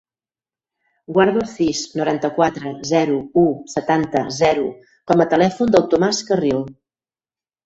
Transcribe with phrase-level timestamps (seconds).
[1.17, 3.43] Guarda el sis, noranta-quatre, zero, u,
[3.75, 4.65] setanta, zero
[5.13, 6.67] com a telèfon del Thomas Carril.